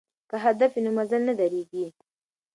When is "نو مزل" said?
0.85-1.21